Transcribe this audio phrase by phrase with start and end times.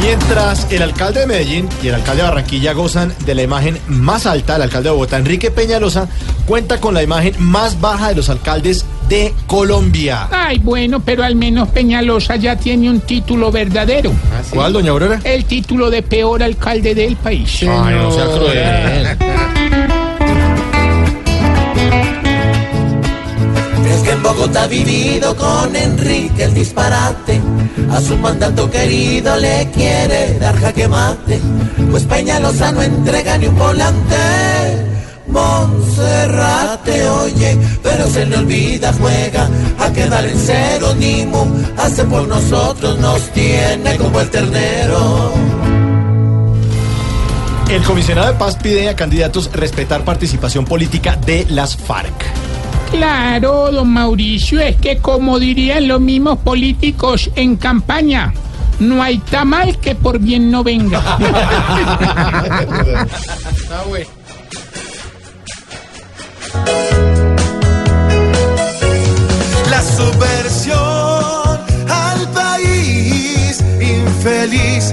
[0.00, 4.24] Mientras el alcalde de Medellín y el alcalde de Barranquilla gozan de la imagen más
[4.24, 6.08] alta, el alcalde de Bogotá, Enrique Peñalosa,
[6.46, 10.28] cuenta con la imagen más baja de los alcaldes de Colombia.
[10.30, 14.12] Ay, bueno, pero al menos Peñalosa ya tiene un título verdadero.
[14.50, 15.20] ¿Cuál, doña Aurora?
[15.22, 17.62] El título de peor alcalde del país.
[17.62, 19.29] Ay, no sea cruel.
[24.42, 27.40] Ha vivido con Enrique el disparate.
[27.90, 31.40] A su mandato querido le quiere dar jaque mate.
[31.90, 34.16] Pues Peñalosa no entrega ni un volante.
[35.28, 41.44] Monserrate, oye, pero se le olvida, juega a quedar en cero, ni mu,
[41.78, 45.32] hace por nosotros, nos tiene como el ternero.
[47.70, 52.49] El comisionado de paz pide a candidatos respetar participación política de las FARC.
[52.90, 58.32] Claro, don Mauricio, es que como dirían los mismos políticos en campaña,
[58.78, 61.18] no hay tamal que por bien no venga.
[69.70, 74.92] la subversión al país infeliz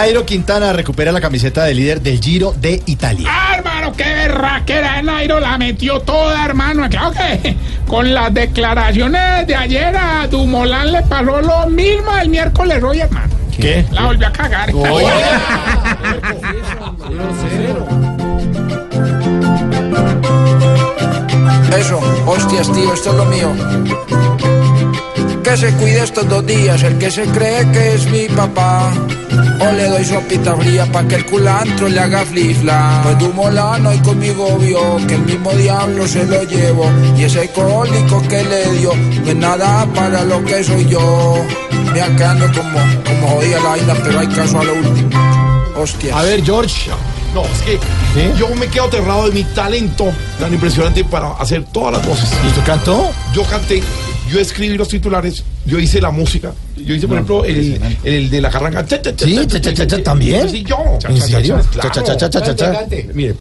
[0.00, 3.28] Nairo Quintana recupera la camiseta de líder del Giro de Italia.
[3.30, 6.88] Ah, hermano, qué berraquera Nairo la metió toda, hermano.
[6.88, 7.54] Claro que
[7.86, 13.34] con las declaraciones de ayer a Dumolán le pasó lo mismo el miércoles hoy, hermano.
[13.54, 13.84] ¿Qué?
[13.90, 14.70] La volvió a cagar.
[21.78, 23.52] Eso, hostias, tío, esto es lo mío.
[25.42, 28.92] Que se cuide estos dos días, el que se cree que es mi papá.
[29.60, 33.00] O le doy sopita fría pa' que el culantro le haga flifla.
[33.02, 36.90] Pues tu molano y conmigo vio que el mismo diablo se lo llevo.
[37.16, 41.44] Y ese alcohólico que le dio no es nada para lo que soy yo.
[41.92, 45.10] Me quedando como, como jodida la vaina, pero hay caso a lo último.
[45.76, 46.16] Hostias.
[46.16, 46.90] A ver, George.
[47.34, 47.78] No, es que
[48.36, 52.28] yo me quedo aterrado de mi talento tan impresionante para hacer todas las voces.
[52.46, 53.10] ¿Y tú cantó?
[53.32, 53.80] Yo canté,
[54.30, 56.52] yo escribí los titulares, yo hice la música.
[56.76, 58.86] Yo hice, por ejemplo, el, el de la carranga.
[58.88, 58.96] Sí,
[60.02, 60.48] también.
[60.48, 60.76] Sí, yo.
[61.08, 61.60] ¿En serio?
[63.14, 63.34] Mire.